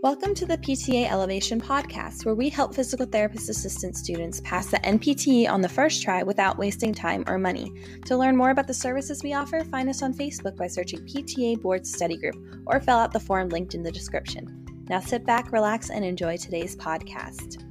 [0.00, 4.76] Welcome to the PTA Elevation Podcast, where we help physical therapist assistant students pass the
[4.78, 7.72] NPTE on the first try without wasting time or money.
[8.04, 11.60] To learn more about the services we offer, find us on Facebook by searching PTA
[11.60, 14.64] Board Study Group or fill out the form linked in the description.
[14.88, 17.67] Now sit back, relax, and enjoy today's podcast.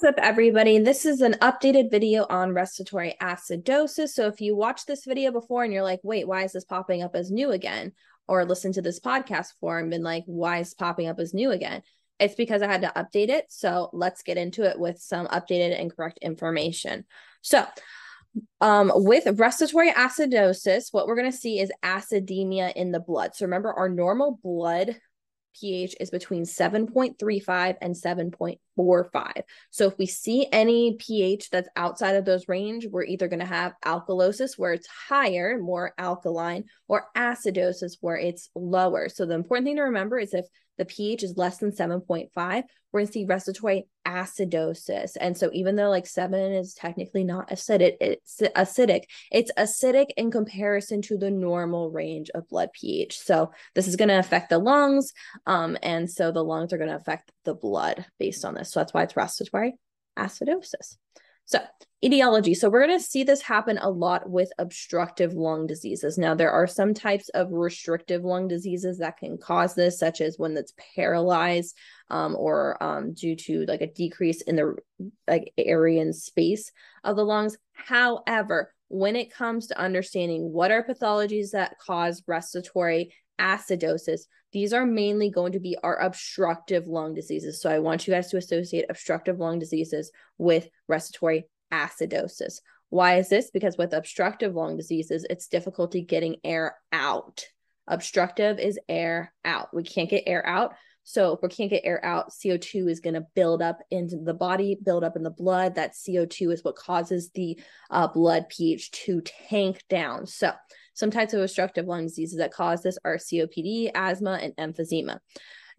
[0.00, 0.78] What's up, everybody?
[0.78, 4.10] This is an updated video on respiratory acidosis.
[4.10, 7.02] So, if you watched this video before and you're like, wait, why is this popping
[7.02, 7.90] up as new again?
[8.28, 11.50] Or listen to this podcast before and been like, why is popping up as new
[11.50, 11.82] again?
[12.20, 13.46] It's because I had to update it.
[13.48, 17.04] So, let's get into it with some updated and correct information.
[17.42, 17.66] So,
[18.60, 23.34] um, with respiratory acidosis, what we're going to see is acidemia in the blood.
[23.34, 24.94] So, remember, our normal blood
[25.58, 29.42] pH is between 7.35 and 7.45.
[29.70, 33.46] So if we see any pH that's outside of those range, we're either going to
[33.46, 39.08] have alkalosis where it's higher, more alkaline, or acidosis where it's lower.
[39.08, 40.46] So the important thing to remember is if
[40.78, 42.30] the pH is less than 7.5,
[42.92, 45.16] we're going to see respiratory acidosis.
[45.20, 50.30] And so even though like 7 is technically not acidic, it's acidic, it's acidic in
[50.30, 53.18] comparison to the normal range of blood pH.
[53.18, 55.12] So this is going to affect the lungs
[55.46, 58.72] um and so the lungs are going to affect the blood based on this.
[58.72, 59.74] So that's why it's respiratory
[60.18, 60.96] acidosis.
[61.48, 61.60] So,
[62.04, 62.52] etiology.
[62.52, 66.18] So, we're going to see this happen a lot with obstructive lung diseases.
[66.18, 70.38] Now, there are some types of restrictive lung diseases that can cause this, such as
[70.38, 71.74] one that's paralyzed
[72.10, 74.76] um, or um, due to like a decrease in the
[75.26, 76.70] like area and space
[77.02, 77.56] of the lungs.
[77.72, 84.86] However, when it comes to understanding what are pathologies that cause respiratory acidosis, these are
[84.86, 87.60] mainly going to be our obstructive lung diseases.
[87.60, 92.60] So I want you guys to associate obstructive lung diseases with respiratory acidosis.
[92.90, 93.50] Why is this?
[93.50, 97.44] Because with obstructive lung diseases, it's difficulty getting air out.
[97.86, 99.74] Obstructive is air out.
[99.74, 100.74] We can't get air out.
[101.04, 104.34] So if we can't get air out, CO2 is going to build up into the
[104.34, 105.76] body, build up in the blood.
[105.76, 107.58] That CO2 is what causes the
[107.90, 110.26] uh, blood pH to tank down.
[110.26, 110.52] So
[110.98, 115.20] some types of obstructive lung diseases that cause this are COPD, asthma, and emphysema.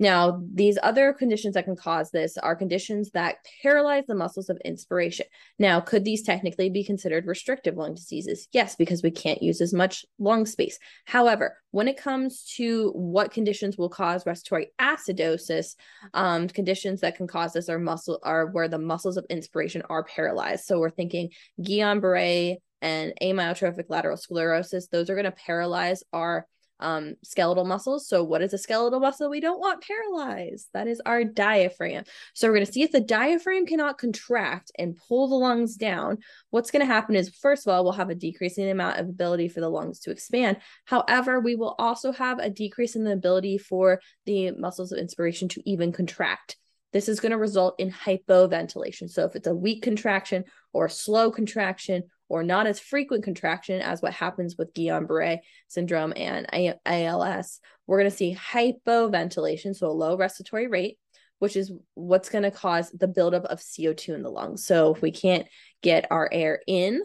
[0.01, 4.57] Now, these other conditions that can cause this are conditions that paralyze the muscles of
[4.63, 5.25] inspiration.
[5.59, 8.47] Now, could these technically be considered restrictive lung diseases?
[8.53, 10.79] Yes, because we can't use as much lung space.
[11.03, 15.75] However, when it comes to what conditions will cause respiratory acidosis,
[16.13, 20.05] um, conditions that can cause this are muscle are where the muscles of inspiration are
[20.05, 20.63] paralyzed.
[20.63, 21.31] So we're thinking
[21.61, 26.47] Guillain-Barré, and amyotrophic lateral sclerosis, those are going to paralyze our
[26.79, 28.07] um, skeletal muscles.
[28.07, 30.69] So, what is a skeletal muscle we don't want paralyzed?
[30.73, 32.03] That is our diaphragm.
[32.33, 36.19] So, we're going to see if the diaphragm cannot contract and pull the lungs down.
[36.49, 38.97] What's going to happen is, first of all, we'll have a decrease in the amount
[38.97, 40.57] of ability for the lungs to expand.
[40.85, 45.47] However, we will also have a decrease in the ability for the muscles of inspiration
[45.49, 46.55] to even contract.
[46.91, 49.09] This is going to result in hypoventilation.
[49.09, 53.81] So, if it's a weak contraction or a slow contraction or not as frequent contraction
[53.81, 56.47] as what happens with Guillain-Barré syndrome and
[56.85, 60.97] ALS, we're going to see hypoventilation, so a low respiratory rate,
[61.39, 64.65] which is what's going to cause the buildup of CO2 in the lungs.
[64.65, 65.47] So if we can't
[65.81, 67.01] get our air in,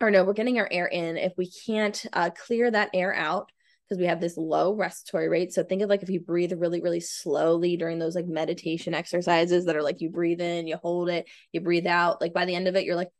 [0.00, 3.50] or no, we're getting our air in, if we can't uh, clear that air out,
[3.88, 5.52] because we have this low respiratory rate.
[5.52, 9.66] So think of like if you breathe really, really slowly during those like meditation exercises
[9.66, 12.20] that are like you breathe in, you hold it, you breathe out.
[12.20, 13.10] Like by the end of it, you're like,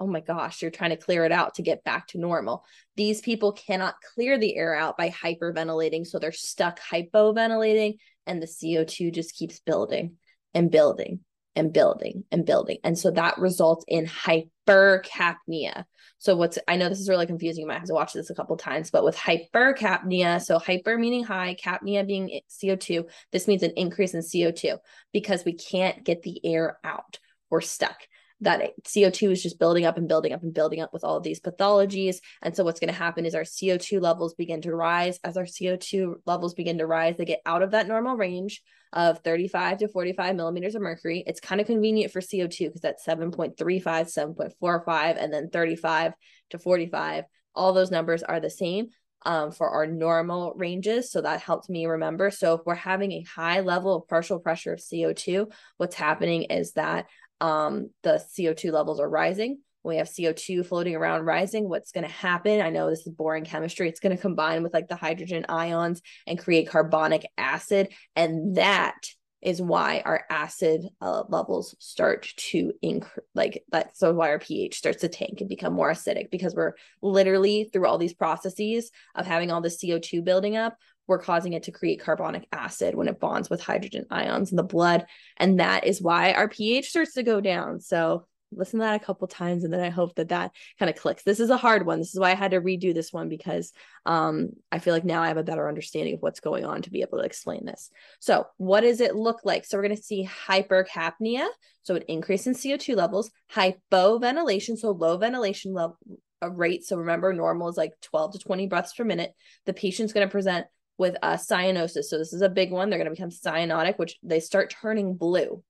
[0.00, 2.64] oh my gosh, you're trying to clear it out to get back to normal.
[2.96, 6.06] These people cannot clear the air out by hyperventilating.
[6.06, 10.16] So they're stuck hypoventilating, and the CO2 just keeps building
[10.54, 11.20] and building
[11.54, 12.78] and building and building.
[12.82, 15.84] And so that results in hypercapnia.
[16.18, 17.62] So what's I know this is really confusing.
[17.62, 21.24] You might have to watch this a couple times, but with hypercapnia, so hyper meaning
[21.24, 24.78] high, capnia being CO2, this means an increase in CO2
[25.12, 27.18] because we can't get the air out.
[27.50, 27.96] We're stuck
[28.42, 31.22] that CO2 is just building up and building up and building up with all of
[31.22, 32.16] these pathologies.
[32.42, 35.18] And so what's going to happen is our CO2 levels begin to rise.
[35.24, 39.18] As our CO2 levels begin to rise, they get out of that normal range of
[39.20, 41.22] 35 to 45 millimeters of mercury.
[41.26, 46.14] It's kind of convenient for CO2 because that's 7.35, 7.45, and then 35
[46.50, 47.24] to 45.
[47.54, 48.88] All those numbers are the same
[49.26, 51.10] um, for our normal ranges.
[51.10, 52.30] So that helps me remember.
[52.30, 56.72] So if we're having a high level of partial pressure of CO2, what's happening is
[56.72, 57.06] that
[57.40, 59.60] um, the CO2 levels are rising.
[59.82, 62.60] we have CO2 floating around rising, what's going to happen?
[62.60, 63.88] I know this is boring chemistry.
[63.88, 67.88] It's going to combine with like the hydrogen ions and create carbonic acid.
[68.14, 68.96] And that
[69.42, 74.76] is why our acid uh, levels start to increase like that's so why our ph
[74.76, 79.26] starts to tank and become more acidic because we're literally through all these processes of
[79.26, 80.76] having all the co2 building up
[81.10, 84.62] we're causing it to create carbonic acid when it bonds with hydrogen ions in the
[84.62, 85.06] blood.
[85.36, 87.80] And that is why our ph starts to go down.
[87.80, 90.94] So listen to that a couple times and then i hope that that kind of
[90.96, 91.24] clicks.
[91.24, 91.98] This is a hard one.
[91.98, 93.72] This is why i had to redo this one because
[94.06, 96.90] um, i feel like now i have a better understanding of what's going on to
[96.90, 97.90] be able to explain this.
[98.20, 99.64] So what does it look like?
[99.64, 101.48] So we're going to see hypercapnia.
[101.82, 104.78] So an increase in co2 levels hypoventilation.
[104.78, 105.98] So low ventilation level
[106.40, 106.84] uh, rate.
[106.84, 109.32] So remember normal is like 12 to 20 breaths per minute.
[109.66, 110.66] The patient's going to present
[111.00, 114.18] with a cyanosis so this is a big one they're going to become cyanotic which
[114.22, 115.62] they start turning blue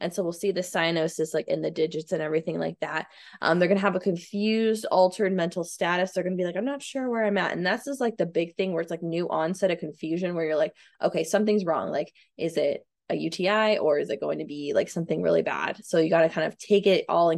[0.00, 3.06] and so we'll see the cyanosis like in the digits and everything like that.
[3.40, 6.12] Um, they're going to have a confused, altered mental status.
[6.12, 7.52] They're going to be like, I'm not sure where I'm at.
[7.52, 10.44] And that's just like the big thing where it's like new onset of confusion where
[10.44, 11.90] you're like, okay, something's wrong.
[11.90, 15.84] Like, is it a UTI or is it going to be like something really bad?
[15.84, 17.30] So you got to kind of take it all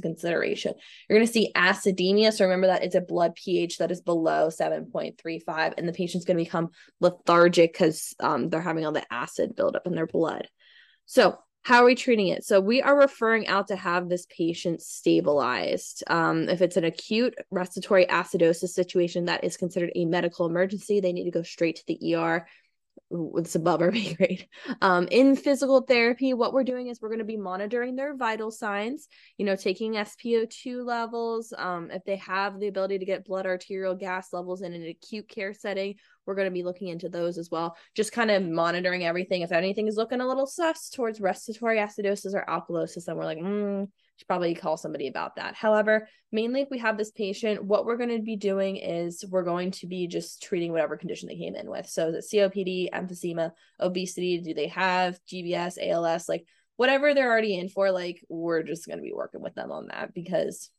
[0.00, 0.74] consideration.
[1.08, 2.32] You're going to see acidemia.
[2.32, 6.38] So remember that it's a blood pH that is below 7.35, and the patient's going
[6.38, 10.48] to become lethargic because um, they're having all the acid buildup in their blood.
[11.04, 12.44] So how are we treating it?
[12.44, 16.02] So we are referring out to have this patient stabilized.
[16.08, 21.12] Um, if it's an acute respiratory acidosis situation that is considered a medical emergency, they
[21.12, 22.48] need to go straight to the ER
[23.36, 24.48] it's above our pay grade.
[24.80, 28.50] Um, in physical therapy, what we're doing is we're going to be monitoring their vital
[28.50, 31.52] signs, you know, taking SpO2 levels.
[31.56, 35.28] Um, if they have the ability to get blood arterial gas levels in an acute
[35.28, 37.76] care setting, we're going to be looking into those as well.
[37.94, 39.42] Just kind of monitoring everything.
[39.42, 43.38] If anything is looking a little sus towards respiratory acidosis or alkalosis, then we're like,
[43.38, 45.54] mm, should probably call somebody about that.
[45.54, 49.42] However, mainly if we have this patient, what we're going to be doing is we're
[49.42, 51.88] going to be just treating whatever condition they came in with.
[51.88, 56.44] So the COPD, emphysema, obesity, do they have GBS, ALS, like
[56.76, 59.88] whatever they're already in for, like we're just going to be working with them on
[59.88, 60.70] that because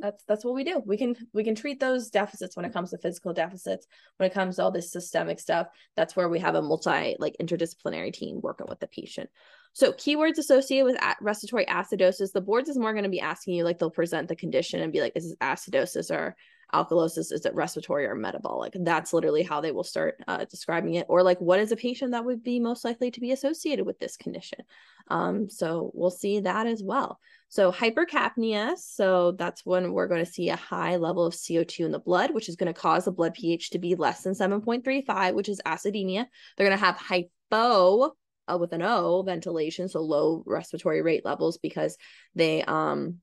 [0.00, 0.82] that's that's what we do.
[0.84, 3.86] We can we can treat those deficits when it comes to physical deficits
[4.16, 7.36] when it comes to all this systemic stuff that's where we have a multi like
[7.40, 9.30] interdisciplinary team working with the patient.
[9.72, 13.64] So keywords associated with respiratory acidosis the boards is more going to be asking you
[13.64, 16.36] like they'll present the condition and be like is this acidosis or
[16.72, 18.74] alkalosis is it respiratory or metabolic?
[18.74, 21.06] That's literally how they will start uh, describing it.
[21.08, 23.98] Or like what is a patient that would be most likely to be associated with
[23.98, 24.60] this condition?
[25.08, 27.18] Um, so we'll see that as well.
[27.48, 31.92] So hypercapnia so that's when we're going to see a high level of co2 in
[31.92, 35.34] the blood which is going to cause the blood ph to be less than 7.35
[35.34, 36.26] which is acidemia.
[36.56, 38.16] They're going to have hypo
[38.48, 41.96] uh, with an o ventilation so low respiratory rate levels because
[42.34, 43.20] they um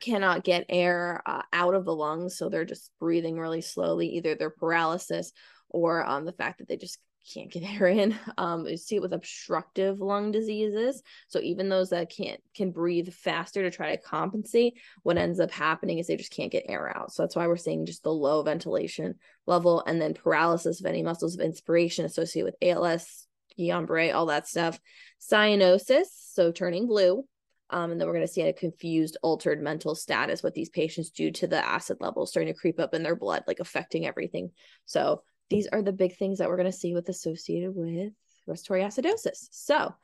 [0.00, 4.34] cannot get air uh, out of the lungs so they're just breathing really slowly either
[4.34, 5.32] their paralysis
[5.68, 6.98] or um, the fact that they just
[7.32, 8.16] can't get air in.
[8.38, 13.12] Um you see it with obstructive lung diseases so even those that can't can breathe
[13.12, 16.96] faster to try to compensate what ends up happening is they just can't get air
[16.96, 17.12] out.
[17.12, 21.02] So that's why we're seeing just the low ventilation level and then paralysis of any
[21.02, 23.26] muscles of inspiration associated with als
[23.58, 24.80] guillain-barre all that stuff.
[25.20, 27.24] Cyanosis so turning blue
[27.70, 31.10] um, and then we're going to see a confused, altered mental status with these patients
[31.10, 34.50] due to the acid levels starting to creep up in their blood, like affecting everything.
[34.86, 38.12] So these are the big things that we're going to see with associated with
[38.46, 39.48] respiratory acidosis.
[39.50, 39.94] So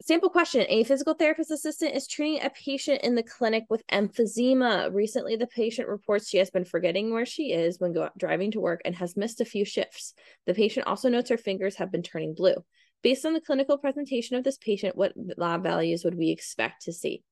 [0.00, 4.94] sample question a physical therapist assistant is treating a patient in the clinic with emphysema
[4.94, 8.60] recently the patient reports she has been forgetting where she is when go- driving to
[8.60, 10.14] work and has missed a few shifts
[10.46, 12.54] the patient also notes her fingers have been turning blue
[13.02, 16.92] Based on the clinical presentation of this patient, what lab values would we expect to
[16.92, 17.22] see?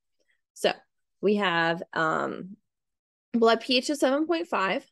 [0.54, 0.73] So
[1.20, 2.56] we have um,
[3.32, 4.82] blood pH of 7.5,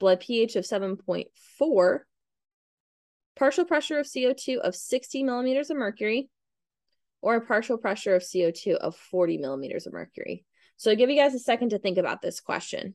[0.00, 1.98] blood pH of 7.4,
[3.36, 6.28] partial pressure of CO2 of 60 millimeters of mercury,
[7.20, 10.44] or a partial pressure of CO2 of 40 millimeters of mercury.
[10.76, 12.94] So I'll give you guys a second to think about this question.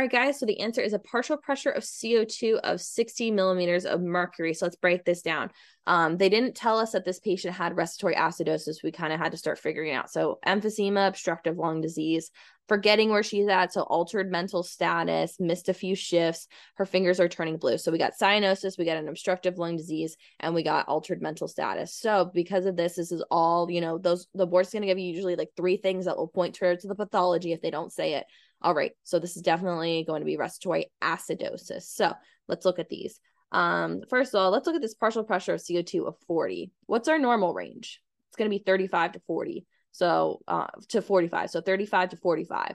[0.00, 0.40] All right, guys.
[0.40, 4.54] So the answer is a partial pressure of CO2 of 60 millimeters of mercury.
[4.54, 5.50] So let's break this down.
[5.86, 8.82] Um, they didn't tell us that this patient had respiratory acidosis.
[8.82, 10.10] We kind of had to start figuring out.
[10.10, 12.30] So emphysema, obstructive lung disease,
[12.66, 13.74] forgetting where she's at.
[13.74, 16.46] So altered mental status, missed a few shifts.
[16.76, 17.76] Her fingers are turning blue.
[17.76, 21.46] So we got cyanosis, we got an obstructive lung disease, and we got altered mental
[21.46, 21.94] status.
[21.94, 24.98] So because of this, this is all, you know, those the board's going to give
[24.98, 28.14] you usually like three things that will point towards the pathology if they don't say
[28.14, 28.24] it.
[28.62, 31.82] All right, so this is definitely going to be respiratory acidosis.
[31.82, 32.12] So
[32.48, 33.18] let's look at these.
[33.52, 36.70] Um, first of all, let's look at this partial pressure of CO2 of 40.
[36.86, 38.00] What's our normal range?
[38.30, 39.66] it's going to be 35 to 40.
[39.90, 41.50] So uh, to 45.
[41.50, 42.74] So 35 to 45.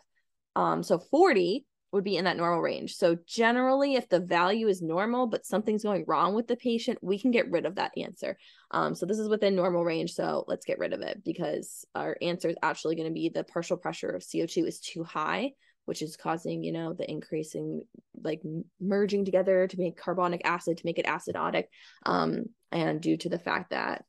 [0.57, 2.95] Um, so 40 would be in that normal range.
[2.95, 7.17] So generally, if the value is normal, but something's going wrong with the patient, we
[7.17, 8.37] can get rid of that answer.
[8.71, 10.11] Um, so this is within normal range.
[10.11, 13.45] So let's get rid of it because our answer is actually going to be the
[13.45, 15.53] partial pressure of CO2 is too high,
[15.85, 17.83] which is causing, you know, the increasing
[18.23, 18.41] like
[18.79, 21.65] merging together to make carbonic acid to make it acidotic.
[22.05, 24.03] Um, and due to the fact that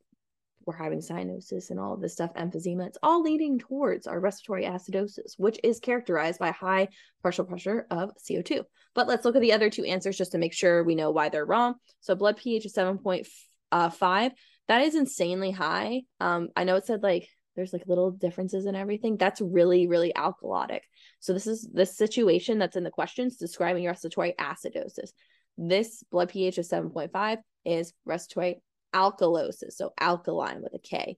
[0.66, 4.64] we're having cyanosis and all of this stuff, emphysema, it's all leading towards our respiratory
[4.64, 6.88] acidosis, which is characterized by high
[7.22, 8.64] partial pressure of CO2.
[8.94, 11.28] But let's look at the other two answers just to make sure we know why
[11.28, 11.76] they're wrong.
[12.00, 13.26] So blood pH is 7.5.
[13.70, 14.30] Uh,
[14.68, 16.02] that is insanely high.
[16.18, 19.16] Um, I know it said like there's like little differences in everything.
[19.16, 20.80] That's really, really alkalotic.
[21.20, 25.10] So this is the situation that's in the questions describing respiratory acidosis.
[25.56, 28.62] This blood pH of 7.5 is respiratory
[28.94, 29.72] alkalosis.
[29.72, 31.16] So alkaline with a K.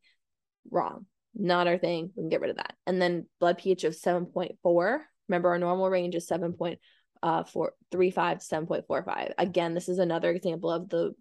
[0.71, 1.07] Wrong.
[1.35, 2.11] Not our thing.
[2.16, 2.75] We can get rid of that.
[2.87, 5.00] And then blood pH of 7.4.
[5.28, 6.78] Remember, our normal range is 7.35
[7.23, 9.33] uh, to 7.45.
[9.37, 11.14] Again, this is another example of the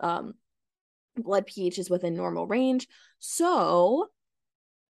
[0.00, 0.34] um,
[1.16, 2.88] blood pH is within normal range.
[3.18, 4.08] So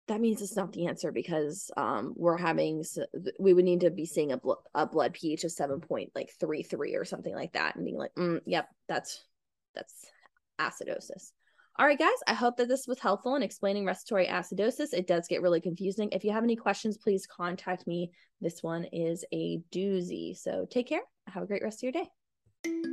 [0.07, 2.83] that means it's not the answer because um we're having
[3.39, 6.29] we would need to be seeing a, bl- a blood pH of 7 point like
[6.39, 9.23] 33 or something like that and being like mm, yep that's
[9.75, 10.05] that's
[10.59, 11.31] acidosis.
[11.79, 14.93] All right, guys, I hope that this was helpful in explaining respiratory acidosis.
[14.93, 16.09] It does get really confusing.
[16.11, 18.11] If you have any questions, please contact me.
[18.41, 20.37] This one is a doozy.
[20.37, 21.01] So take care.
[21.27, 22.92] Have a great rest of your day.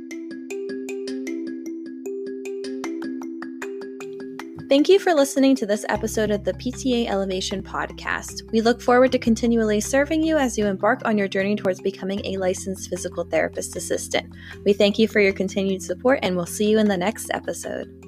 [4.71, 8.49] Thank you for listening to this episode of the PTA Elevation Podcast.
[8.53, 12.25] We look forward to continually serving you as you embark on your journey towards becoming
[12.25, 14.33] a licensed physical therapist assistant.
[14.63, 18.00] We thank you for your continued support and we'll see you in the next episode.